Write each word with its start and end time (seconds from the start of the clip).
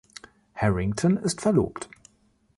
Harrington 0.53 1.15
ist 1.17 1.41
verlobt. 1.41 1.87